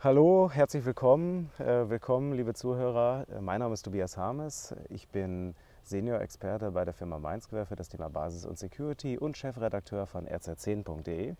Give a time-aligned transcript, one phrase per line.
[0.00, 1.50] Hallo, herzlich willkommen.
[1.58, 3.26] Äh, willkommen, liebe Zuhörer.
[3.34, 4.72] Äh, mein Name ist Tobias Harmes.
[4.90, 10.06] Ich bin Senior-Experte bei der Firma Mindsquare für das Thema Basis und Security und Chefredakteur
[10.06, 11.34] von rz10.de.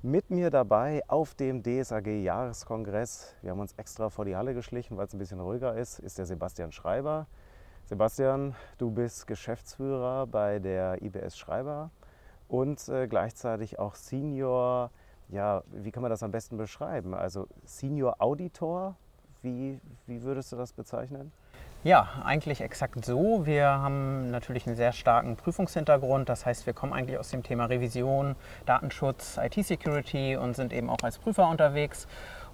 [0.00, 5.06] Mit mir dabei auf dem DSAG-Jahreskongress, wir haben uns extra vor die Halle geschlichen, weil
[5.06, 7.26] es ein bisschen ruhiger ist, ist der Sebastian Schreiber.
[7.86, 11.90] Sebastian, du bist Geschäftsführer bei der IBS Schreiber
[12.46, 14.92] und äh, gleichzeitig auch Senior
[15.28, 17.14] ja, wie kann man das am besten beschreiben?
[17.14, 18.96] Also Senior Auditor,
[19.42, 21.32] wie, wie würdest du das bezeichnen?
[21.84, 23.44] Ja, eigentlich exakt so.
[23.44, 26.28] Wir haben natürlich einen sehr starken Prüfungshintergrund.
[26.28, 31.02] Das heißt, wir kommen eigentlich aus dem Thema Revision, Datenschutz, IT-Security und sind eben auch
[31.02, 32.06] als Prüfer unterwegs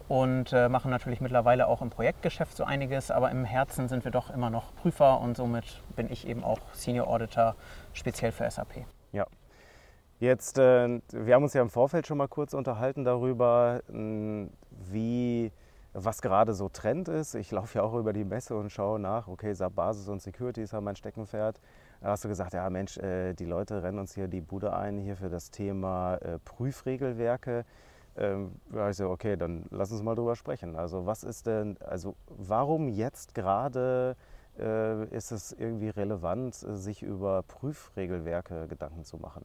[0.09, 3.11] und äh, machen natürlich mittlerweile auch im Projektgeschäft so einiges.
[3.11, 6.61] Aber im Herzen sind wir doch immer noch Prüfer und somit bin ich eben auch
[6.73, 7.55] Senior Auditor
[7.93, 8.87] speziell für SAP.
[9.13, 9.27] Ja,
[10.21, 13.83] Jetzt, äh, wir haben uns ja im Vorfeld schon mal kurz unterhalten darüber,
[14.91, 15.53] wie,
[15.93, 17.37] was gerade so Trend ist.
[17.37, 20.63] Ich laufe ja auch über die Messe und schaue nach, okay, SAP Basis und Security
[20.63, 21.61] ist ja mein Steckenpferd.
[22.01, 24.99] Da hast du gesagt, ja Mensch, äh, die Leute rennen uns hier die Bude ein,
[24.99, 27.65] hier für das Thema äh, Prüfregelwerke.
[28.17, 30.75] Ähm, da ich so, okay, dann lass uns mal drüber sprechen.
[30.75, 34.17] Also was ist denn, also warum jetzt gerade
[35.13, 39.45] ist es irgendwie relevant, sich über Prüfregelwerke Gedanken zu machen?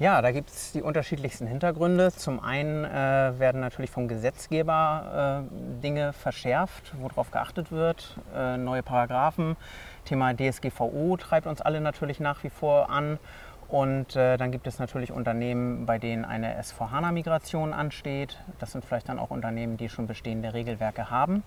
[0.00, 2.12] Ja, da gibt es die unterschiedlichsten Hintergründe.
[2.12, 8.16] Zum einen äh, werden natürlich vom Gesetzgeber äh, Dinge verschärft, worauf geachtet wird.
[8.32, 9.56] Äh, neue Paragraphen.
[10.04, 13.18] Thema DSGVO treibt uns alle natürlich nach wie vor an.
[13.66, 18.38] Und äh, dann gibt es natürlich Unternehmen, bei denen eine S4HANA-Migration ansteht.
[18.60, 21.42] Das sind vielleicht dann auch Unternehmen, die schon bestehende Regelwerke haben.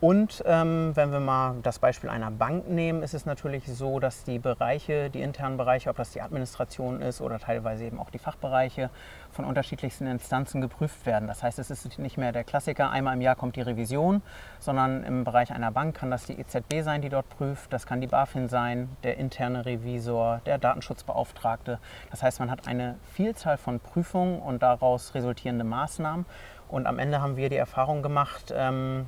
[0.00, 4.22] Und ähm, wenn wir mal das Beispiel einer Bank nehmen, ist es natürlich so, dass
[4.22, 8.20] die Bereiche, die internen Bereiche, ob das die Administration ist oder teilweise eben auch die
[8.20, 8.90] Fachbereiche,
[9.32, 11.26] von unterschiedlichsten Instanzen geprüft werden.
[11.26, 14.22] Das heißt, es ist nicht mehr der Klassiker, einmal im Jahr kommt die Revision,
[14.60, 18.00] sondern im Bereich einer Bank kann das die EZB sein, die dort prüft, das kann
[18.00, 21.80] die BaFin sein, der interne Revisor, der Datenschutzbeauftragte.
[22.12, 26.24] Das heißt, man hat eine Vielzahl von Prüfungen und daraus resultierende Maßnahmen.
[26.68, 29.06] Und am Ende haben wir die Erfahrung gemacht, ähm,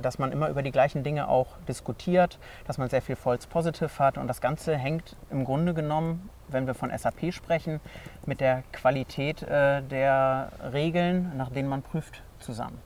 [0.00, 3.98] dass man immer über die gleichen Dinge auch diskutiert, dass man sehr viel False Positive
[3.98, 7.80] hat und das Ganze hängt im Grunde genommen, wenn wir von SAP sprechen,
[8.26, 12.78] mit der Qualität äh, der Regeln, nach denen man prüft, zusammen.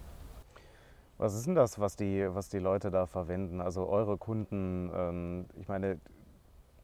[1.18, 3.60] Was ist denn das, was die, was die Leute da verwenden?
[3.60, 5.98] Also eure Kunden, ähm, ich meine,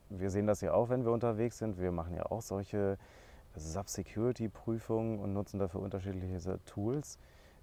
[0.09, 1.81] wir sehen das ja auch, wenn wir unterwegs sind.
[1.81, 2.97] Wir machen ja auch solche
[3.57, 7.19] Sub-Security-Prüfungen und nutzen dafür unterschiedliche Tools.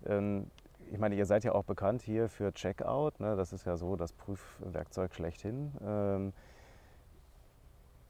[0.06, 0.48] Ähm,
[0.92, 3.20] ich meine, ihr seid ja auch bekannt hier für Checkout.
[3.20, 3.36] Ne?
[3.36, 5.72] Das ist ja so das Prüfwerkzeug schlechthin.
[5.86, 6.34] Ähm,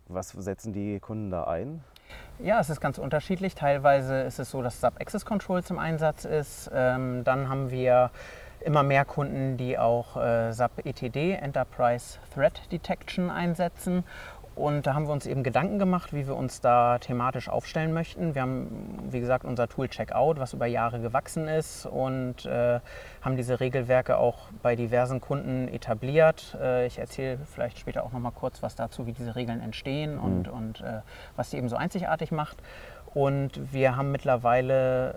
[0.08, 1.84] was setzen die Kunden da ein?
[2.40, 3.56] Ja, es ist ganz unterschiedlich.
[3.56, 6.70] Teilweise ist es so, dass SAP Access Control zum Einsatz ist.
[6.74, 8.12] Ähm, dann haben wir
[8.62, 14.04] immer mehr Kunden, die auch äh, SAP ETD, Enterprise Threat Detection, einsetzen.
[14.58, 18.34] Und da haben wir uns eben Gedanken gemacht, wie wir uns da thematisch aufstellen möchten.
[18.34, 22.80] Wir haben, wie gesagt, unser Tool Checkout, was über Jahre gewachsen ist und äh,
[23.22, 26.58] haben diese Regelwerke auch bei diversen Kunden etabliert.
[26.60, 30.16] Äh, ich erzähle vielleicht später auch noch mal kurz was dazu, wie diese Regeln entstehen
[30.16, 30.24] mhm.
[30.24, 31.02] und, und äh,
[31.36, 32.58] was die eben so einzigartig macht.
[33.14, 35.14] Und wir haben mittlerweile äh,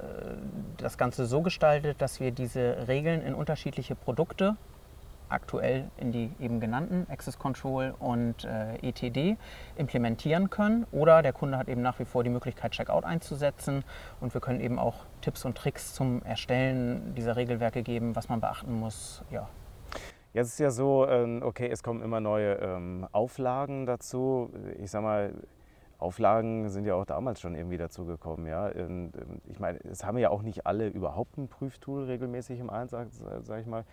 [0.77, 4.57] das Ganze so gestaltet, dass wir diese Regeln in unterschiedliche Produkte
[5.31, 9.37] aktuell in die eben genannten Access Control und äh, ETD
[9.77, 10.87] implementieren können.
[10.93, 13.85] Oder der Kunde hat eben nach wie vor die Möglichkeit, Checkout einzusetzen
[14.21, 18.41] und wir können eben auch Tipps und Tricks zum Erstellen dieser Regelwerke geben, was man
[18.41, 19.23] beachten muss.
[19.31, 19.49] Ja.
[20.33, 24.53] Jetzt ist ja so, ähm, okay, es kommen immer neue ähm, Auflagen dazu.
[24.79, 25.35] Ich sag mal,
[25.99, 28.47] Auflagen sind ja auch damals schon irgendwie dazugekommen.
[28.47, 28.73] Ja?
[28.75, 29.11] Ähm,
[29.49, 33.61] ich meine, es haben ja auch nicht alle überhaupt ein Prüftool regelmäßig im Einsatz, sag
[33.61, 33.85] ich mal.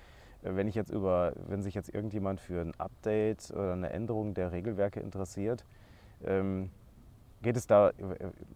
[0.42, 4.52] Wenn, ich jetzt über, wenn sich jetzt irgendjemand für ein Update oder eine Änderung der
[4.52, 5.66] Regelwerke interessiert,
[6.24, 6.70] ähm,
[7.42, 7.92] geht es da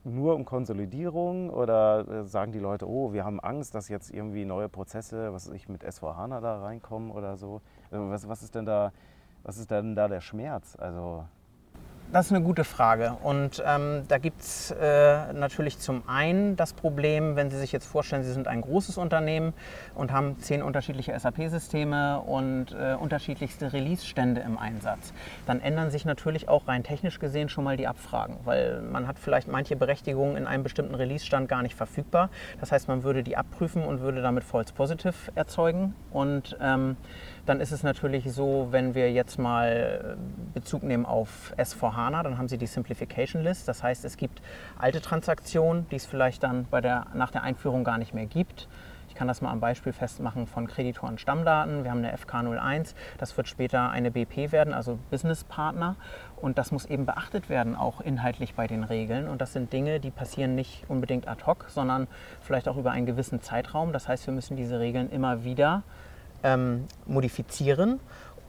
[0.04, 4.46] nur um Konsolidierung oder äh, sagen die Leute, oh, wir haben Angst, dass jetzt irgendwie
[4.46, 7.62] neue Prozesse, was ich mit S4HANA da reinkommen oder so?
[7.92, 8.92] Also was, was, ist denn da,
[9.44, 10.76] was ist denn da der Schmerz?
[10.80, 11.26] Also
[12.12, 13.18] das ist eine gute Frage.
[13.24, 17.86] Und ähm, da gibt es äh, natürlich zum einen das Problem, wenn Sie sich jetzt
[17.86, 19.54] vorstellen, Sie sind ein großes Unternehmen
[19.96, 25.14] und haben zehn unterschiedliche SAP-Systeme und äh, unterschiedlichste Release-Stände im Einsatz.
[25.46, 29.18] Dann ändern sich natürlich auch rein technisch gesehen schon mal die Abfragen, weil man hat
[29.18, 32.30] vielleicht manche Berechtigungen in einem bestimmten Release-Stand gar nicht verfügbar.
[32.60, 35.96] Das heißt, man würde die abprüfen und würde damit False Positive erzeugen.
[36.12, 36.98] Und ähm,
[37.46, 40.18] dann ist es natürlich so, wenn wir jetzt mal
[40.54, 43.68] Bezug nehmen auf S4HANA, dann haben Sie die Simplification List.
[43.68, 44.42] Das heißt, es gibt
[44.78, 48.68] alte Transaktionen, die es vielleicht dann bei der, nach der Einführung gar nicht mehr gibt.
[49.12, 51.84] Ich kann das mal am Beispiel festmachen von Kreditoren-Stammdaten.
[51.84, 55.98] Wir haben eine FK01, das wird später eine BP werden, also Business Partner.
[56.38, 59.28] Und das muss eben beachtet werden, auch inhaltlich bei den Regeln.
[59.28, 62.08] Und das sind Dinge, die passieren nicht unbedingt ad hoc, sondern
[62.40, 63.92] vielleicht auch über einen gewissen Zeitraum.
[63.92, 65.84] Das heißt, wir müssen diese Regeln immer wieder
[66.44, 68.00] ähm, modifizieren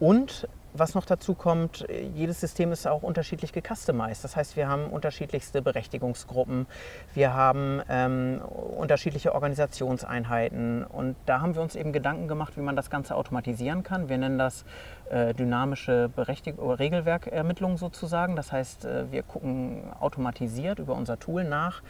[0.01, 1.85] und was noch dazu kommt,
[2.15, 4.25] jedes System ist auch unterschiedlich gecustomized.
[4.25, 6.67] Das heißt, wir haben unterschiedlichste Berechtigungsgruppen,
[7.13, 8.41] wir haben ähm,
[8.79, 13.83] unterschiedliche Organisationseinheiten und da haben wir uns eben Gedanken gemacht, wie man das Ganze automatisieren
[13.83, 14.09] kann.
[14.09, 14.65] Wir nennen das
[15.11, 18.35] äh, dynamische Berechtig Regelwerkermittlung sozusagen.
[18.35, 21.83] Das heißt, äh, wir gucken automatisiert über unser Tool nach,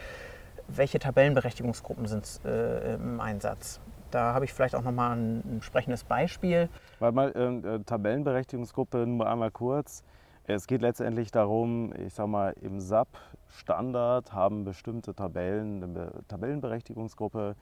[0.66, 3.80] welche Tabellenberechtigungsgruppen sind äh, im Einsatz.
[4.12, 6.68] Da habe ich vielleicht auch nochmal ein, ein entsprechendes Beispiel.
[7.00, 10.04] Weil mal äh, Tabellenberechtigungsgruppe nur einmal kurz.
[10.44, 13.08] Es geht letztendlich darum, ich sag mal, im SAP
[13.48, 17.54] Standard haben bestimmte Tabellen eine Tabellenberechtigungsgruppe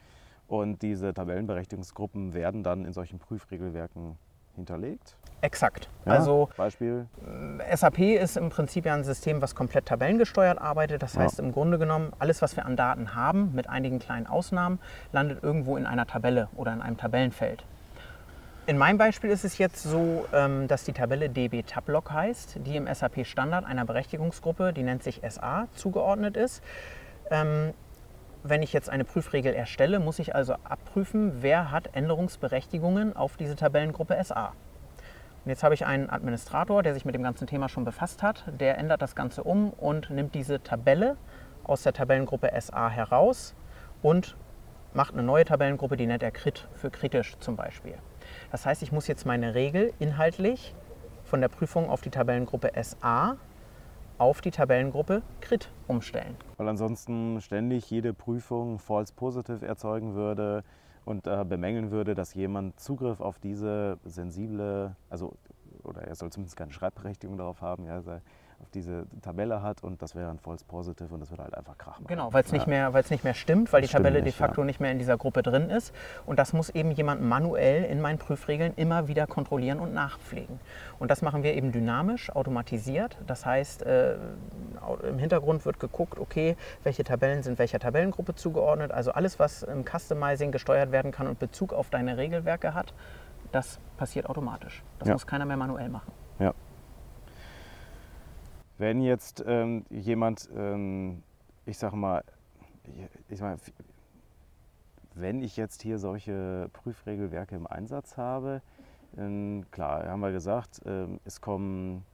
[0.48, 4.18] und diese Tabellenberechtigungsgruppen werden dann in solchen Prüfregelwerken
[4.56, 5.16] hinterlegt.
[5.42, 5.88] Exakt.
[6.04, 7.06] Ja, also Beispiel.
[7.66, 11.02] äh, SAP ist im Prinzip ja ein System, was komplett tabellengesteuert arbeitet.
[11.02, 11.22] Das Ja.
[11.22, 14.78] heißt im Grunde genommen, alles, was wir an Daten haben, mit einigen kleinen Ausnahmen,
[15.12, 17.64] landet irgendwo in einer Tabelle oder in einem Tabellenfeld.
[18.66, 22.76] In meinem Beispiel ist es jetzt so, ähm, dass die Tabelle DB Tablog heißt, die
[22.76, 26.62] im SAP Standard einer Berechtigungsgruppe, die nennt sich SA, zugeordnet ist.
[28.42, 33.54] Wenn ich jetzt eine Prüfregel erstelle, muss ich also abprüfen, wer hat Änderungsberechtigungen auf diese
[33.54, 34.54] Tabellengruppe SA.
[35.44, 38.44] Und jetzt habe ich einen Administrator, der sich mit dem ganzen Thema schon befasst hat.
[38.58, 41.18] Der ändert das Ganze um und nimmt diese Tabelle
[41.64, 43.54] aus der Tabellengruppe SA heraus
[44.00, 44.36] und
[44.94, 47.98] macht eine neue Tabellengruppe, die nennt er Crit für kritisch zum Beispiel.
[48.50, 50.74] Das heißt, ich muss jetzt meine Regel inhaltlich
[51.24, 53.36] von der Prüfung auf die Tabellengruppe SA
[54.20, 56.36] auf die Tabellengruppe Crit umstellen.
[56.58, 60.62] Weil ansonsten ständig jede Prüfung false positive erzeugen würde
[61.06, 65.32] und äh, bemängeln würde, dass jemand Zugriff auf diese sensible, also
[65.84, 68.20] oder er soll zumindest keine Schreibberechtigung darauf haben, ja, sei-
[68.62, 71.78] auf diese Tabelle hat und das wäre ein false positive und das würde halt einfach
[71.78, 72.06] Krach machen.
[72.08, 72.68] Genau, weil es nicht, Ja.
[72.68, 74.64] mehr- weil's nicht mehr stimmt, weil die Stimmt Tabelle nicht, de facto ja.
[74.66, 75.94] nicht mehr in dieser Gruppe drin ist.
[76.26, 80.60] Und das muss eben jemand manuell in meinen Prüfregeln immer wieder kontrollieren und nachpflegen.
[80.98, 83.16] Und das machen wir eben dynamisch, automatisiert.
[83.26, 84.16] Das heißt, äh,
[85.08, 88.92] im Hintergrund wird geguckt, okay, welche Tabellen sind welcher Tabellengruppe zugeordnet.
[88.92, 92.92] Also alles, was im Customizing gesteuert werden kann und Bezug auf deine Regelwerke hat,
[93.52, 94.82] das passiert automatisch.
[94.98, 95.14] Das Ja.
[95.14, 96.12] muss keiner mehr manuell machen.
[96.38, 96.52] Ja.
[98.80, 101.22] Wenn jetzt ähm, jemand, ähm,
[101.66, 102.24] ich sag mal,
[103.28, 103.58] ich, meine,
[105.14, 108.62] wenn ich jetzt hier solche Prüfregelwerke im Einsatz habe,
[109.18, 112.06] ähm, klar, haben wir gesagt, ähm, es kommen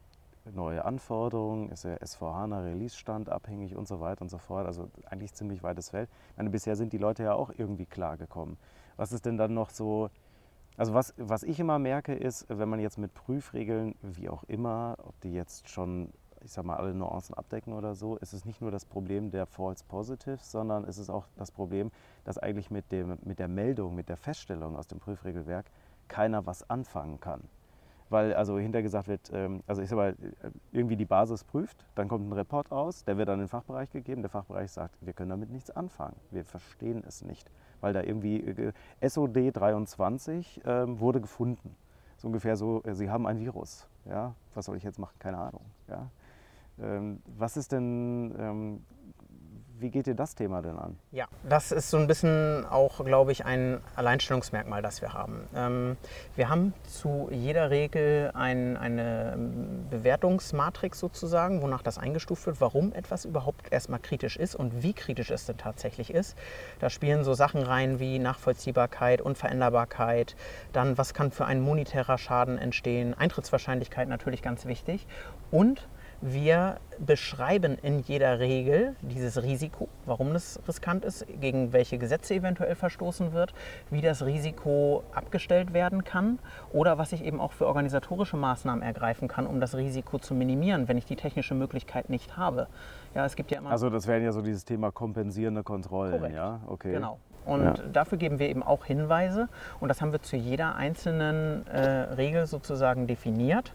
[0.45, 4.67] neue Anforderungen, ist der SVHANA Release-Stand abhängig und so weiter und so fort.
[4.67, 6.11] Also eigentlich ziemlich weites Feld.
[6.37, 8.57] Meine, bisher sind die Leute ja auch irgendwie klargekommen.
[8.97, 10.11] Was ist denn dann noch so,
[10.77, 14.97] also was, was ich immer merke ist, wenn man jetzt mit Prüfregeln, wie auch immer,
[15.05, 16.13] ob die jetzt schon,
[16.47, 19.47] ich sag mal, alle Nuancen abdecken oder so, ist es nicht nur das Problem der
[19.47, 21.91] False Positives, sondern es ist auch das Problem,
[22.25, 25.67] dass eigentlich mit, dem, mit der Meldung, mit der Feststellung aus dem Prüfregelwerk
[26.07, 27.43] keiner was anfangen kann.
[28.11, 30.15] Weil also hinter gesagt wird, ähm, also ich sag mal,
[30.71, 34.23] irgendwie die Basis prüft, dann kommt ein Report aus, der wird an den Fachbereich gegeben,
[34.23, 37.51] der Fachbereich sagt, wir können damit nichts anfangen, wir verstehen es nicht,
[37.81, 38.73] weil da irgendwie äh,
[39.09, 41.75] SOD 23 ähm, wurde gefunden.
[42.19, 45.39] So ungefähr so, äh, Sie haben ein Virus, ja, was soll ich jetzt machen, keine
[45.39, 46.09] Ahnung, ja.
[46.83, 48.85] Ähm, was ist denn, ähm,
[49.79, 50.99] wie geht ihr das Thema denn an?
[51.13, 55.41] Ja, das ist so ein bisschen auch, glaube ich, ein Alleinstellungsmerkmal, das wir haben.
[55.55, 55.97] Ähm,
[56.35, 59.37] wir haben zu jeder Regel ein, eine
[59.91, 65.31] Bewertungsmatrix sozusagen, wonach das eingestuft wird, warum etwas überhaupt erstmal kritisch ist und wie kritisch
[65.31, 66.37] es denn tatsächlich ist.
[66.79, 70.37] Da spielen so Sachen rein wie Nachvollziehbarkeit, Unveränderbarkeit,
[70.73, 75.07] dann was kann für ein monetärer Schaden entstehen, Eintrittswahrscheinlichkeit natürlich ganz wichtig
[75.51, 75.87] und
[76.23, 82.75] wir beschreiben in jeder Regel dieses Risiko, warum das riskant ist, gegen welche Gesetze eventuell
[82.75, 83.53] verstoßen wird,
[83.91, 86.39] wie das Risiko abgestellt werden kann
[86.73, 90.89] oder was ich eben auch für organisatorische Maßnahmen ergreifen kann, um das Risiko zu minimieren,
[90.89, 92.67] wenn ich die technische Möglichkeit nicht habe.
[93.15, 96.35] Ja, es gibt ja immer Also das wäre ja so dieses Thema kompensierende Kontrollen, Korrekt.
[96.35, 96.61] ja?
[96.67, 96.93] Okay.
[96.93, 97.19] Genau.
[97.45, 97.75] Und Ja.
[97.93, 99.49] dafür geben wir eben auch Hinweise
[99.81, 101.81] und das haben wir zu jeder einzelnen äh,
[102.15, 103.73] Regel sozusagen definiert.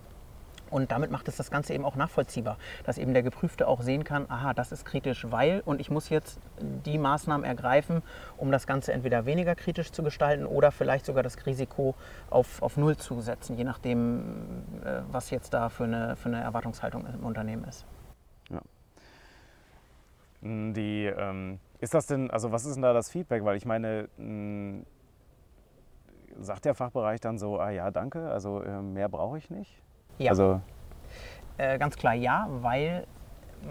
[0.72, 4.04] Und damit macht es das Ganze eben auch nachvollziehbar, dass eben der Geprüfte auch sehen
[4.04, 8.01] kann, aha, das ist kritisch, weil und ich muss jetzt die Maßnahmen ergreifen,
[8.38, 11.96] um das Ganze entweder weniger kritisch zu gestalten oder vielleicht sogar das Risiko
[12.30, 16.42] auf, auf Null zu setzen, je nachdem, äh, was jetzt da für eine, für eine
[16.42, 17.86] Erwartungshaltung im Unternehmen ist.
[20.42, 23.44] Die, ähm, ist das denn, also was ist denn da das Feedback?
[23.44, 24.84] Weil ich meine, mh,
[26.40, 29.82] sagt der Fachbereich dann so, ah ja, danke, also äh, mehr brauche ich nicht?
[30.18, 30.32] Ja.
[30.32, 30.62] Also,
[31.58, 33.06] Äh, ganz klar ja, weil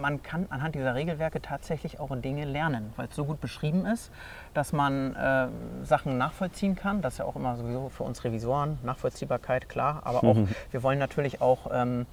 [0.00, 4.12] man kann anhand dieser Regelwerke tatsächlich auch Dinge lernen, weil es so gut beschrieben ist,
[4.54, 5.48] dass man äh,
[5.84, 7.02] Sachen nachvollziehen kann.
[7.02, 10.02] Das ist ja auch immer sowieso für uns Revisoren Nachvollziehbarkeit, klar.
[10.04, 10.36] Aber auch,
[10.70, 12.06] wir wollen natürlich auch ähm,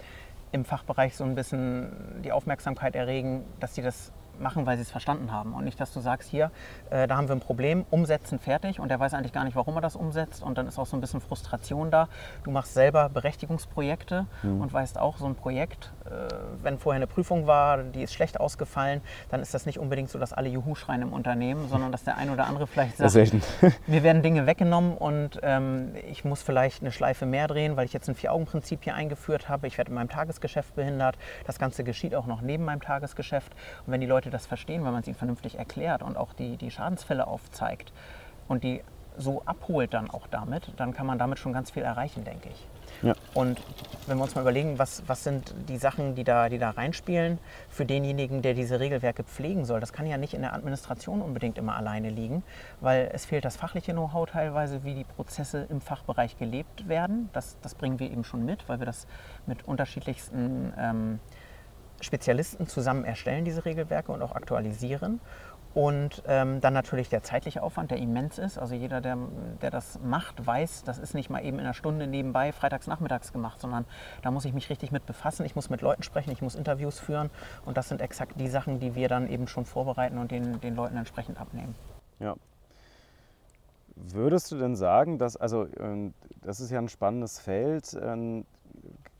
[0.51, 4.91] im Fachbereich so ein bisschen die Aufmerksamkeit erregen, dass sie das machen, weil sie es
[4.91, 5.53] verstanden haben.
[5.53, 6.51] Und nicht, dass du sagst, hier,
[6.89, 9.75] äh, da haben wir ein Problem, umsetzen fertig und der weiß eigentlich gar nicht, warum
[9.75, 10.43] er das umsetzt.
[10.43, 12.07] Und dann ist auch so ein bisschen Frustration da.
[12.43, 16.09] Du machst selber Berechtigungsprojekte und weißt auch, so ein Projekt, äh,
[16.61, 20.19] wenn vorher eine Prüfung war, die ist schlecht ausgefallen, dann ist das nicht unbedingt so,
[20.19, 23.05] dass alle Juhu schreien im Unternehmen, sondern dass der ein oder andere vielleicht sagt,
[23.87, 27.93] mir werden Dinge weggenommen und ähm, ich muss vielleicht eine Schleife mehr drehen, weil ich
[27.93, 29.67] jetzt ein Vier-Augen-Prinzip hier eingeführt habe.
[29.67, 31.17] Ich werde in meinem Tagesgeschäft behindert.
[31.45, 33.53] Das Ganze geschieht auch noch neben meinem Tagesgeschäft.
[33.85, 36.57] Und wenn die Leute das verstehen, weil man es ihnen vernünftig erklärt und auch die,
[36.57, 37.91] die Schadensfälle aufzeigt
[38.47, 38.81] und die
[39.17, 42.67] so abholt dann auch damit, dann kann man damit schon ganz viel erreichen, denke ich.
[43.01, 43.15] ja.
[43.33, 43.59] Und
[44.05, 47.39] wenn wir uns mal überlegen, was, was sind die Sachen, die da, die da reinspielen,
[47.69, 51.57] für denjenigen, der diese Regelwerke pflegen soll, das kann ja nicht in der Administration unbedingt
[51.57, 52.43] immer alleine liegen,
[52.79, 57.29] weil es fehlt das fachliche Know-how teilweise, wie die Prozesse im Fachbereich gelebt werden.
[57.33, 59.07] Das, das bringen wir eben schon mit, weil wir das
[59.45, 61.19] mit unterschiedlichsten ähm,
[62.01, 65.19] Spezialisten zusammen erstellen, diese Regelwerke und auch aktualisieren.
[65.73, 68.57] Und ähm, dann natürlich der zeitliche Aufwand, der immens ist.
[68.57, 69.15] Also jeder, der,
[69.61, 73.31] der das macht, weiß, das ist nicht mal eben in einer Stunde nebenbei freitags nachmittags
[73.31, 73.85] gemacht, sondern
[74.23, 75.45] da muss ich mich richtig mit befassen.
[75.45, 77.29] Ich muss mit Leuten sprechen, ich muss Interviews führen.
[77.63, 80.75] Und das sind exakt die Sachen, die wir dann eben schon vorbereiten und den, den
[80.75, 81.75] Leuten entsprechend abnehmen.
[82.19, 82.35] Ja.
[83.95, 88.45] Würdest du denn sagen, dass, also ähm, das ist ja ein spannendes Feld, ähm,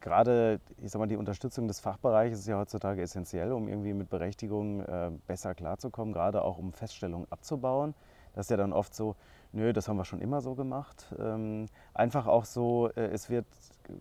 [0.07, 4.09] gerade, ich sag mal, die Unterstützung des Fachbereichs ist ja heutzutage essentiell, um irgendwie mit
[4.09, 7.93] Berechtigungen äh, besser klarzukommen, gerade auch um Feststellungen abzubauen.
[8.33, 9.15] Das ist ja dann oft so,
[9.51, 11.13] nö, das haben wir schon immer so gemacht.
[11.19, 13.45] Ähm, einfach auch so, äh, es wird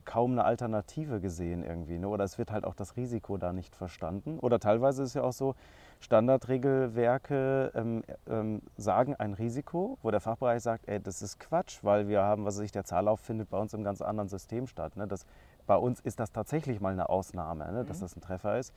[0.05, 2.09] kaum eine Alternative gesehen irgendwie, ne?
[2.09, 4.39] oder es wird halt auch das Risiko da nicht verstanden.
[4.39, 5.55] Oder teilweise ist ja auch so,
[6.01, 12.09] Standardregelwerke ähm, ähm, sagen ein Risiko, wo der Fachbereich sagt, ey, das ist Quatsch, weil
[12.09, 14.97] wir haben, was weiß ich, der Zahllauf findet bei uns im ganz anderen System statt.
[14.97, 15.07] Ne?
[15.07, 15.27] Das,
[15.67, 17.85] bei uns ist das tatsächlich mal eine Ausnahme, ne?
[17.85, 18.73] dass das ein Treffer ist.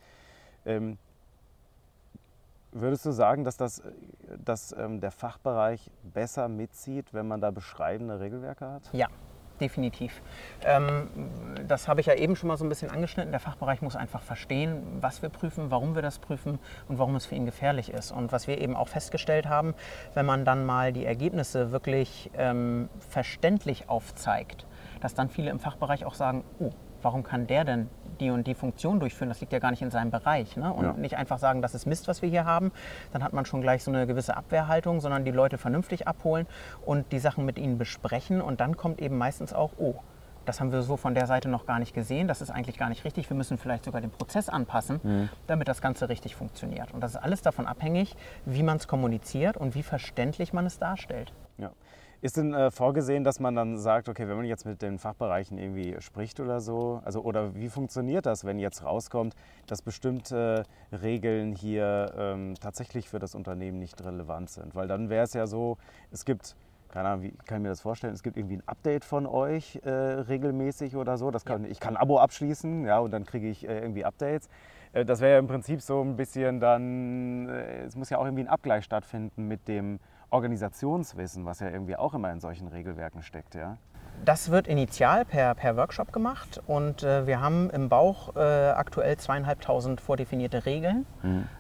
[0.66, 0.98] Ähm,
[2.72, 3.82] würdest du sagen, dass, das,
[4.44, 8.90] dass ähm, der Fachbereich besser mitzieht, wenn man da beschreibende Regelwerke hat?
[8.94, 9.08] Ja,
[9.60, 10.22] definitiv.
[10.64, 11.10] Ähm,
[11.68, 13.32] das habe ich ja eben schon mal so ein bisschen angeschnitten.
[13.32, 17.26] Der Fachbereich muss einfach verstehen, was wir prüfen, warum wir das prüfen und warum es
[17.26, 18.12] für ihn gefährlich ist.
[18.12, 19.74] Und was wir eben auch festgestellt haben,
[20.14, 24.66] wenn man dann mal die Ergebnisse wirklich ähm, verständlich aufzeigt,
[25.02, 27.90] dass dann viele im Fachbereich auch sagen, oh, warum kann der denn
[28.20, 29.30] die und die Funktion durchführen?
[29.30, 30.58] Das liegt ja gar nicht in seinem Bereich.
[30.58, 30.74] Ne?
[30.74, 30.94] Und Ja.
[30.94, 32.72] nicht einfach sagen, das ist Mist, was wir hier haben.
[33.14, 36.48] Dann hat man schon gleich so eine gewisse Abwehrhaltung, sondern die Leute vernünftig abholen
[36.86, 38.42] und die Sachen mit ihnen besprechen.
[38.42, 39.96] Und dann kommt eben meistens auch, oh,
[40.46, 42.90] das haben wir so von der Seite noch gar nicht gesehen, das ist eigentlich gar
[42.90, 46.92] nicht richtig, wir müssen vielleicht sogar den Prozess anpassen, damit das Ganze richtig funktioniert.
[46.92, 48.16] Und das ist alles davon abhängig,
[48.46, 51.34] wie man es kommuniziert und wie verständlich man es darstellt.
[52.22, 52.26] Ja.
[52.26, 55.58] Ist denn äh, vorgesehen, dass man dann sagt, okay, wenn man jetzt mit den Fachbereichen
[55.58, 59.36] irgendwie spricht oder so, also oder wie funktioniert das, wenn jetzt rauskommt,
[59.68, 64.76] dass bestimmte Regeln hier ähm, tatsächlich für das Unternehmen nicht relevant sind?
[64.76, 65.78] Weil dann wäre es ja so,
[66.12, 66.56] es gibt,
[66.90, 69.80] keine Ahnung, wie kann ich mir das vorstellen, es gibt irgendwie ein Update von euch
[69.84, 71.32] äh, regelmäßig oder so.
[71.32, 74.50] Das kann, Ich kann ein Abo abschließen, ja, und dann kriege ich äh, irgendwie Updates.
[74.92, 78.26] Äh, Das wäre ja im Prinzip so ein bisschen dann, äh, es muss ja auch
[78.26, 80.00] irgendwie ein Abgleich stattfinden mit dem
[80.32, 83.78] Organisationswissen, was ja irgendwie auch immer in solchen Regelwerken steckt, ja.
[84.26, 89.18] Das wird initial per, per Workshop gemacht und äh, wir haben im Bauch äh, aktuell
[89.18, 91.06] zweieinhalbtausend vordefinierte Regeln.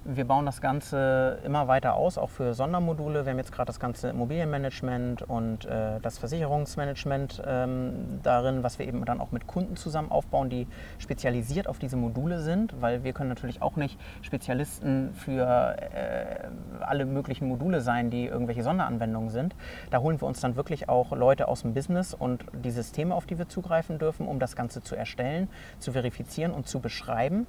[0.05, 3.25] Wir bauen das Ganze immer weiter aus, auch für Sondermodule.
[3.25, 8.87] Wir haben jetzt gerade das ganze Immobilienmanagement und äh, das Versicherungsmanagement ähm, darin, was wir
[8.87, 13.13] eben dann auch mit Kunden zusammen aufbauen, die spezialisiert auf diese Module sind, weil wir
[13.13, 16.47] können natürlich auch nicht Spezialisten für äh,
[16.81, 19.55] alle möglichen Module sein, die irgendwelche Sonderanwendungen sind.
[19.91, 23.25] Da holen wir uns dann wirklich auch Leute aus dem Business und die Systeme, auf
[23.25, 27.47] die wir zugreifen dürfen, um das Ganze zu erstellen, zu verifizieren und zu beschreiben.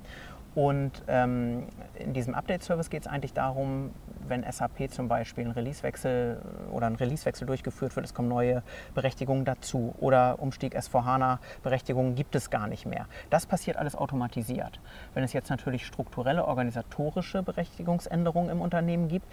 [0.55, 3.93] Und ähm, in diesem Update-Service geht es eigentlich darum,
[4.27, 6.41] wenn SAP zum Beispiel einen Releasewechsel
[6.73, 8.63] oder ein Releasewechsel durchgeführt wird, es kommen neue
[8.95, 13.07] Berechtigungen dazu oder Umstieg S4HANA-Berechtigungen gibt es gar nicht mehr.
[13.31, 14.81] Das passiert alles automatisiert.
[15.15, 19.27] Wenn es jetzt natürlich strukturelle, organisatorische Berechtigungsänderungen im Unternehmen gibt,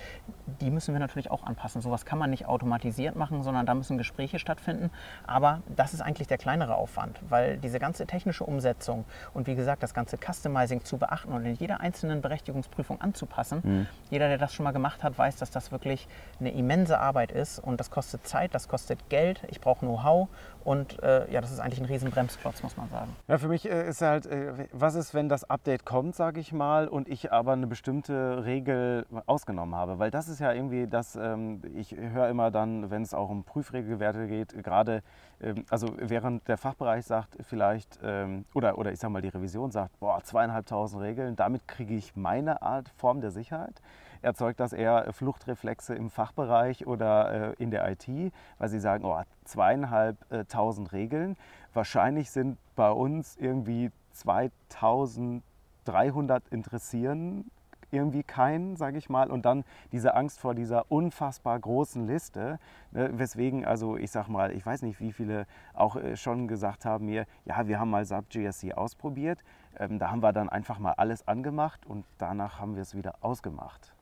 [0.61, 1.81] die müssen wir natürlich auch anpassen.
[1.81, 4.91] Sowas kann man nicht automatisiert machen, sondern da müssen Gespräche stattfinden.
[5.25, 9.83] Aber das ist eigentlich der kleinere Aufwand, weil diese ganze technische Umsetzung und wie gesagt,
[9.83, 13.61] das ganze Customizing zu beachten und in jeder einzelnen Berechtigungsprüfung anzupassen.
[13.63, 13.87] Mhm.
[14.09, 16.07] Jeder, der das schon mal gemacht hat, weiß, dass das wirklich
[16.39, 20.27] eine immense Arbeit ist und das kostet Zeit, das kostet Geld, ich brauche Know-how
[20.67, 23.15] und äh, ja, das ist eigentlich ein riesen Bremsklotz, muss man sagen.
[23.29, 26.51] Ja, für mich äh, ist halt, äh, was ist, wenn das Update kommt, sage ich
[26.51, 29.97] mal, und ich aber eine bestimmte Regel ausgenommen habe?
[29.97, 33.45] Weil das ist ja irgendwie das, ähm, ich höre immer dann, wenn es auch um
[33.45, 35.03] Prüfregelwerte geht, gerade,
[35.39, 39.71] ähm, also während der Fachbereich sagt vielleicht, ähm, oder, oder ich sage mal, die Revision
[39.71, 43.81] sagt, boah, zweieinhalbtausend Regeln, damit kriege ich meine Art, Form der Sicherheit
[44.21, 48.07] erzeugt das eher Fluchtreflexe im Fachbereich oder äh, in der IT,
[48.57, 49.21] weil sie sagen, oh,
[50.57, 51.37] zweieinhalbtausend Regeln.
[51.73, 57.49] Wahrscheinlich sind bei uns irgendwie 2300 interessieren
[57.89, 62.59] irgendwie keinen, sage ich mal, und dann diese Angst vor dieser unfassbar großen Liste,
[62.91, 66.83] ne, weswegen also ich sage mal, ich weiß nicht, wie viele auch äh, schon gesagt
[66.83, 69.39] haben mir, ja, wir haben mal SAP GSC ausprobiert,
[69.79, 73.15] ähm, da haben wir dann einfach mal alles angemacht und danach haben wir es wieder
[73.21, 73.93] ausgemacht.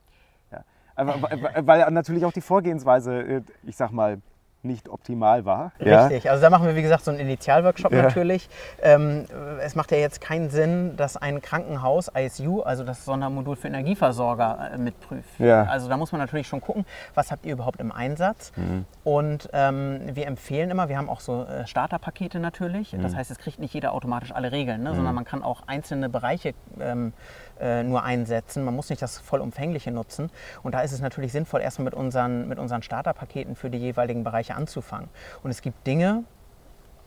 [0.50, 0.64] Ja.
[0.96, 4.20] Weil natürlich auch die Vorgehensweise, äh, ich sag mal,
[4.66, 5.72] nicht optimal war.
[5.80, 6.30] Richtig, ja.
[6.30, 8.02] also da machen wir wie gesagt so einen Initialworkshop ja.
[8.02, 8.48] natürlich.
[8.82, 9.24] Ähm,
[9.62, 14.72] es macht ja jetzt keinen Sinn, dass ein Krankenhaus ISU, also das Sondermodul für Energieversorger,
[14.74, 15.38] äh, mitprüft.
[15.38, 15.64] Ja.
[15.64, 18.52] Also da muss man natürlich schon gucken, was habt ihr überhaupt im Einsatz.
[18.56, 18.84] Mhm.
[19.04, 22.92] Und ähm, wir empfehlen immer, wir haben auch so äh, Starterpakete natürlich.
[22.92, 23.02] Mhm.
[23.02, 24.90] Das heißt, es kriegt nicht jeder automatisch alle Regeln, ne?
[24.90, 24.96] mhm.
[24.96, 27.12] sondern man kann auch einzelne Bereiche ähm,
[27.60, 28.64] äh, nur einsetzen.
[28.64, 30.30] Man muss nicht das vollumfängliche nutzen.
[30.62, 34.24] Und da ist es natürlich sinnvoll, erstmal mit unseren, mit unseren Starterpaketen für die jeweiligen
[34.24, 35.08] Bereiche anzufangen.
[35.42, 36.24] Und es gibt Dinge,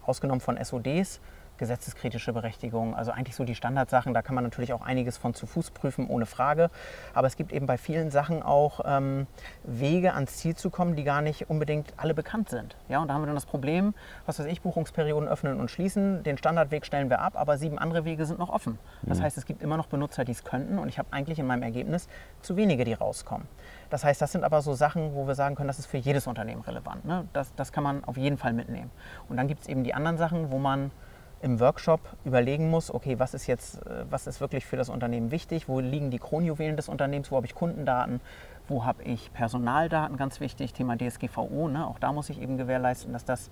[0.06, 1.20] ausgenommen von SODs,
[1.60, 4.14] gesetzeskritische Berechtigung, also eigentlich so die Standardsachen.
[4.14, 6.72] Da kann man natürlich auch einiges von zu Fuß prüfen, ohne Frage.
[7.14, 9.28] Aber es gibt eben bei vielen Sachen auch ähm,
[9.64, 12.76] Wege ans Ziel zu kommen, die gar nicht unbedingt alle bekannt sind.
[12.88, 13.94] Ja, und da haben wir dann das Problem,
[14.26, 16.24] was weiß ich, Buchungsperioden öffnen und schließen.
[16.24, 18.80] Den Standardweg stellen wir ab, aber sieben andere Wege sind noch offen.
[19.04, 19.24] Das mhm.
[19.24, 21.64] heißt, es gibt immer noch Benutzer, die es könnten und ich habe eigentlich in meinem
[21.64, 22.08] Ergebnis
[22.42, 23.48] zu wenige, die rauskommen.
[23.90, 26.28] Das heißt, das sind aber so Sachen, wo wir sagen können, das ist für jedes
[26.28, 27.06] Unternehmen relevant.
[27.06, 27.28] Ne?
[27.34, 28.92] Das, das kann man auf jeden Fall mitnehmen.
[29.28, 30.92] Und dann gibt es eben die anderen Sachen, wo man
[31.42, 35.32] im Workshop überlegen muss, okay, was ist jetzt, äh, was ist wirklich für das Unternehmen
[35.32, 38.20] wichtig, wo liegen die Kronjuwelen des Unternehmens, wo habe ich Kundendaten,
[38.68, 41.88] wo habe ich Personaldaten, ganz wichtig, Thema DSGVO, ne?
[41.88, 43.50] auch da muss ich eben gewährleisten, dass das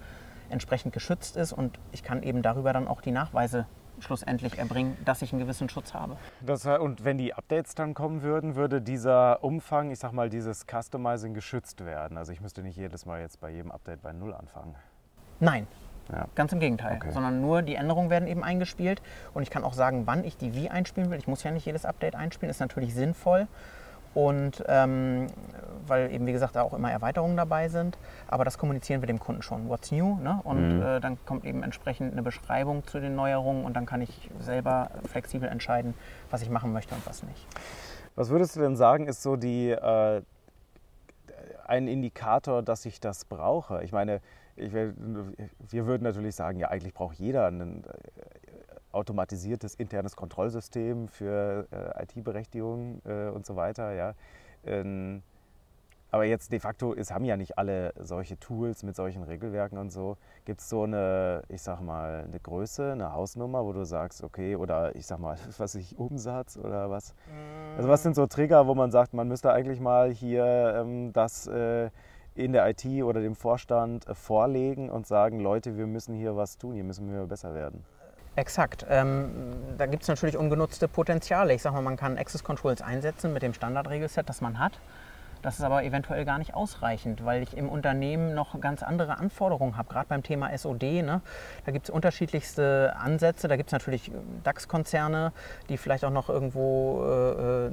[0.50, 3.66] entsprechend geschützt ist und ich kann eben darüber dann auch die Nachweise
[4.00, 6.18] schlussendlich erbringen, dass ich einen gewissen Schutz habe.
[6.42, 10.66] Das, und wenn die Updates dann kommen würden, würde dieser Umfang, ich sag mal, dieses
[10.68, 12.18] Customizing geschützt werden?
[12.18, 14.76] Also ich müsste nicht jedes Mal jetzt bei jedem Update bei Null anfangen.
[15.40, 15.68] Nein,
[16.12, 16.26] ja.
[16.36, 16.98] Ganz im Gegenteil.
[16.98, 17.12] Okay.
[17.12, 19.02] Sondern nur die Änderungen werden eben eingespielt.
[19.34, 21.18] Und ich kann auch sagen, wann ich die wie einspielen will.
[21.18, 23.48] Ich muss ja nicht jedes Update einspielen, ist natürlich sinnvoll.
[24.14, 25.28] Und ähm,
[25.86, 27.98] weil eben, wie gesagt, da auch immer Erweiterungen dabei sind.
[28.28, 29.70] Aber das kommunizieren wir dem Kunden schon.
[29.70, 30.18] What's new?
[30.18, 30.40] Ne?
[30.44, 30.82] Und mhm.
[30.82, 34.90] äh, dann kommt eben entsprechend eine Beschreibung zu den Neuerungen und dann kann ich selber
[35.06, 35.94] flexibel entscheiden,
[36.32, 37.46] was ich machen möchte und was nicht.
[38.16, 40.22] Was würdest du denn sagen, ist so die, äh,
[41.68, 43.84] ein Indikator, dass ich das brauche?
[43.84, 44.22] Ich meine,
[44.58, 47.88] ich, wir würden natürlich sagen, ja, eigentlich braucht jeder ein äh,
[48.92, 53.94] automatisiertes internes Kontrollsystem für äh, IT-Berechtigung äh, und so weiter.
[53.94, 54.14] Ja.
[54.66, 55.22] Ähm,
[56.10, 59.92] aber jetzt de facto, es haben ja nicht alle solche Tools mit solchen Regelwerken und
[59.92, 60.18] so.
[60.46, 64.56] Gibt es so eine, ich sag mal, eine Größe, eine Hausnummer, wo du sagst, okay,
[64.56, 67.14] oder ich sag mal, was ich, Umsatz oder was?
[67.76, 71.48] Also was sind so Trigger, wo man sagt, man müsste eigentlich mal hier ähm, das
[71.48, 71.90] äh,
[72.38, 76.58] in der IT oder dem Vorstand äh, vorlegen und sagen, Leute, wir müssen hier was
[76.58, 77.84] tun, hier müssen wir besser werden?
[78.36, 78.86] Exakt.
[78.88, 79.32] Ähm,
[79.78, 81.56] da gibt es natürlich ungenutzte Potenziale.
[81.56, 84.74] Ich sage mal, man kann Access Controls einsetzen mit dem Standardregelset, das man hat.
[85.42, 89.78] Das ist aber eventuell gar nicht ausreichend, weil ich im Unternehmen noch ganz andere Anforderungen
[89.78, 91.04] habe, gerade beim Thema SOD.
[91.04, 91.22] Ne?
[91.66, 93.48] Da gibt es unterschiedlichste Ansätze.
[93.48, 95.32] Da gibt es natürlich äh, DAX-Konzerne,
[95.70, 97.72] die vielleicht auch noch irgendwo äh, äh,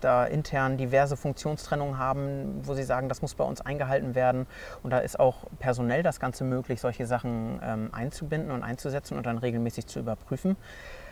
[0.00, 4.46] da intern diverse Funktionstrennungen haben, wo sie sagen, das muss bei uns eingehalten werden.
[4.82, 9.26] Und da ist auch personell das Ganze möglich, solche Sachen ähm, einzubinden und einzusetzen und
[9.26, 10.56] dann regelmäßig zu überprüfen.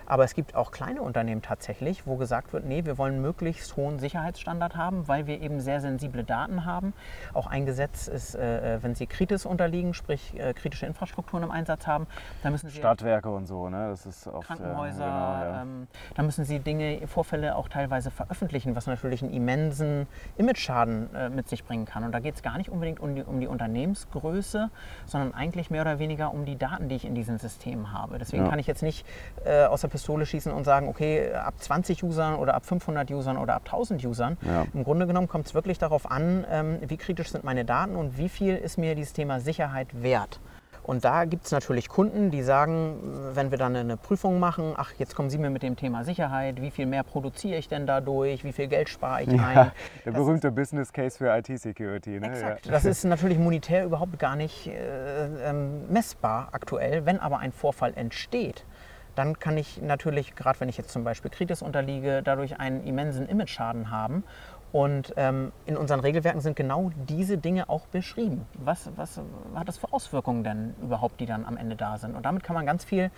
[0.06, 3.98] Aber es gibt auch kleine Unternehmen tatsächlich, wo gesagt wird, nee, wir wollen möglichst hohen
[3.98, 6.92] Sicherheitsstandard haben, weil wir eben sehr sensible Daten haben.
[7.32, 11.50] Auch ein Gesetz ist, äh, äh wenn Sie Kritis unterliegen, sprich äh, kritische Infrastrukturen im
[11.50, 12.06] Einsatz haben,
[12.42, 13.88] dann müssen Sie Stadtwerke und so, ne?
[13.88, 15.62] Das ist oft, Krankenhäuser, äh, genau, ja.
[15.62, 21.28] ähm, da müssen Sie Dinge, Vorfälle auch teilweise veröffentlichen, was natürlich einen immensen Image-Schaden äh,
[21.30, 22.04] mit sich bringen kann.
[22.04, 24.70] Und da geht es gar nicht unbedingt um die, um die Unternehmensgröße,
[25.06, 28.18] sondern eigentlich mehr oder weniger um die Daten, die ich in diesen Systemen habe.
[28.18, 28.50] Deswegen ja.
[28.50, 29.06] kann ich jetzt nicht
[29.44, 33.38] äh, aus der Pistole schießen und sagen, okay, ab 20 Usern oder ab 500 Usern
[33.38, 34.36] oder ab 1000 Usern.
[34.42, 34.66] Ja.
[34.74, 38.18] Im Grunde genommen kommt es wirklich darauf an, ähm, wie kritisch sind meine Daten und
[38.18, 40.40] wie viel ist mir dieses Thema Sicherheit wert.
[40.82, 44.92] Und da gibt es natürlich Kunden, die sagen, wenn wir dann eine Prüfung machen, ach,
[44.98, 48.44] jetzt kommen Sie mir mit dem Thema Sicherheit, wie viel mehr produziere ich denn dadurch,
[48.44, 49.38] wie viel Geld spare ich ein?
[49.38, 49.72] Ja,
[50.04, 52.20] der das berühmte Business Case für IT-Security.
[52.20, 52.26] Ne?
[52.26, 52.66] Exakt.
[52.66, 52.72] Ja.
[52.72, 57.06] Das ist natürlich monetär überhaupt gar nicht äh, ähm, messbar aktuell.
[57.06, 58.66] Wenn aber ein Vorfall entsteht,
[59.14, 63.28] dann kann ich natürlich, gerade wenn ich jetzt zum Beispiel Kritis unterliege, dadurch einen immensen
[63.28, 64.24] Image-Schaden haben.
[64.72, 68.44] Und ähm, in unseren Regelwerken sind genau diese Dinge auch beschrieben.
[68.54, 69.20] Was, was
[69.54, 72.16] hat das für Auswirkungen denn überhaupt, die dann am Ende da sind?
[72.16, 73.12] Und damit kann man ganz viel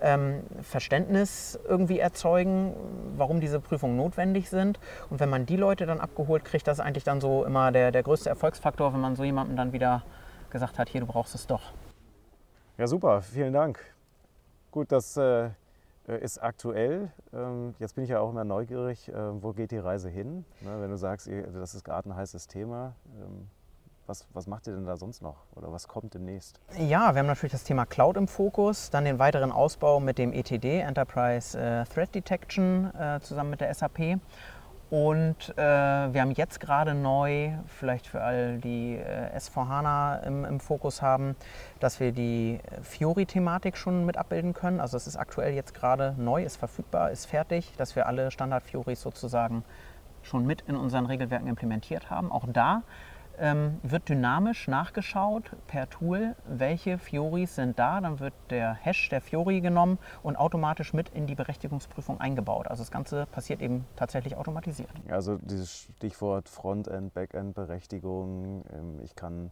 [0.00, 2.74] ähm, Verständnis irgendwie erzeugen,
[3.16, 4.80] warum diese Prüfungen notwendig sind.
[5.08, 7.92] Und wenn man die Leute dann abgeholt kriegt, das ist eigentlich dann so immer der,
[7.92, 10.02] der größte Erfolgsfaktor, wenn man so jemandem dann wieder
[10.50, 11.72] gesagt hat, hier, du brauchst es doch.
[12.78, 13.95] Ja, super, vielen Dank.
[14.76, 15.48] Gut, das äh,
[16.06, 17.10] ist aktuell.
[17.32, 20.44] Ähm, jetzt bin ich ja auch immer neugierig, äh, wo geht die Reise hin?
[20.60, 23.48] Ne, wenn du sagst, das ist gerade ein heißes Thema, ähm,
[24.06, 26.60] was, was, macht ihr denn da sonst noch oder was kommt demnächst?
[26.76, 30.34] Ja, wir haben natürlich das Thema Cloud im Fokus, dann den weiteren Ausbau mit dem
[30.34, 34.20] ETD, Enterprise äh, Threat Detection, äh, zusammen mit der SAP.
[34.88, 40.60] Und äh, wir haben jetzt gerade neu, vielleicht für all die äh, S4HANA im, im,
[40.60, 41.34] Fokus haben,
[41.80, 44.80] dass wir die Fiori-Thematik schon mit abbilden können.
[44.80, 49.02] Also es ist aktuell jetzt gerade neu, ist verfügbar, ist fertig, dass wir alle Standard-Fioris
[49.02, 49.64] sozusagen
[50.22, 52.30] schon mit in unseren Regelwerken implementiert haben.
[52.30, 52.82] Auch da
[53.38, 58.00] ähm, wird dynamisch nachgeschaut per Tool, welche Fioris sind da.
[58.00, 62.68] Dann wird der Hash der Fiori genommen und automatisch mit in die Berechtigungsprüfung eingebaut.
[62.68, 64.90] Also das Ganze passiert eben tatsächlich automatisiert.
[65.08, 68.64] Also dieses Stichwort Frontend, Backend, Berechtigung.
[68.72, 69.50] Ähm, ich kann,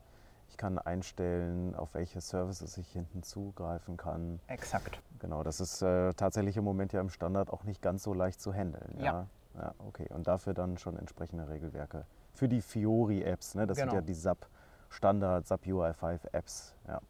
[0.49, 4.41] ich kann einstellen, auf welche Services ich hinten zugreifen kann.
[4.49, 5.01] Exakt.
[5.19, 8.41] Genau, das ist äh, tatsächlich im Moment ja im Standard auch nicht ganz so leicht
[8.41, 8.97] zu handeln.
[8.99, 9.05] Ja.
[9.05, 9.27] ja.
[9.57, 10.09] Ja, okay.
[10.13, 13.55] Und dafür dann schon entsprechende Regelwerke für die Fiori-Apps.
[13.55, 13.67] Ne?
[13.67, 13.93] Das genau.
[13.93, 14.47] sind ja die SAP
[14.91, 16.75] Standard, SAP UI5-Apps.
[16.87, 17.01] Ja.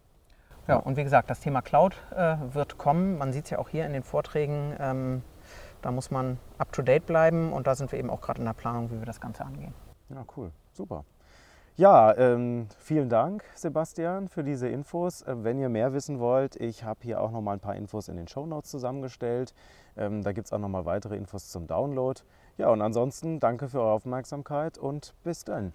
[0.68, 3.18] ja, und wie gesagt, das Thema Cloud äh, wird kommen.
[3.18, 4.74] Man sieht es ja auch hier in den Vorträgen.
[4.78, 5.22] Ähm,
[5.82, 8.90] da muss man up-to-date bleiben und da sind wir eben auch gerade in der Planung,
[8.90, 9.74] wie wir das Ganze angehen.
[10.08, 10.50] Ja, cool.
[10.72, 11.04] Super.
[11.76, 15.22] Ja, ähm, vielen Dank, Sebastian, für diese Infos.
[15.22, 18.08] Äh, wenn ihr mehr wissen wollt, ich habe hier auch noch mal ein paar Infos
[18.08, 19.52] in den Show Notes zusammengestellt.
[19.96, 22.20] Ähm, da gibt es auch noch mal weitere Infos zum Download.
[22.57, 25.73] Ja, und ansonsten danke für eure Aufmerksamkeit und bis dann.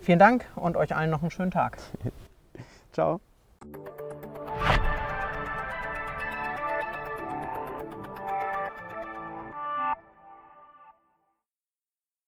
[0.00, 1.78] Vielen Dank und euch allen noch einen schönen Tag.
[2.92, 3.20] Ciao.